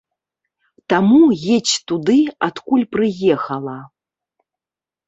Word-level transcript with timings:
Таму, 0.93 1.19
едзь 1.57 1.75
туды, 1.91 2.17
адкуль 2.49 2.89
прыехала. 2.95 3.79